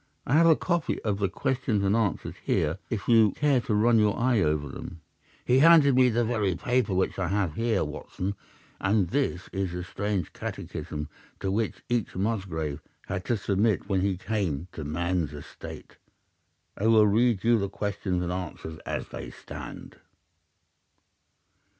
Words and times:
I 0.25 0.33
have 0.33 0.47
a 0.47 0.55
copy 0.55 0.99
of 1.03 1.19
the 1.19 1.29
questions 1.29 1.83
and 1.83 1.95
answers 1.95 2.33
here 2.43 2.79
if 2.89 3.07
you 3.07 3.33
care 3.33 3.61
to 3.61 3.75
run 3.75 3.99
your 3.99 4.17
eye 4.17 4.41
over 4.41 4.67
them.' 4.67 5.01
"He 5.45 5.59
handed 5.59 5.93
me 5.93 6.09
the 6.09 6.25
very 6.25 6.55
paper 6.55 6.95
which 6.95 7.19
I 7.19 7.27
have 7.27 7.53
here, 7.53 7.83
Watson, 7.83 8.33
and 8.79 9.09
this 9.09 9.47
is 9.53 9.73
the 9.73 9.83
strange 9.83 10.33
catechism 10.33 11.07
to 11.39 11.51
which 11.51 11.83
each 11.87 12.15
Musgrave 12.15 12.81
had 13.05 13.25
to 13.25 13.37
submit 13.37 13.87
when 13.89 14.01
he 14.01 14.17
came 14.17 14.67
to 14.71 14.83
man's 14.83 15.33
estate. 15.33 15.97
I 16.75 16.87
will 16.87 17.05
read 17.05 17.43
you 17.43 17.59
the 17.59 17.69
questions 17.69 18.23
and 18.23 18.31
answers 18.31 18.79
as 18.87 19.09
they 19.09 19.29
stand. 19.29 19.97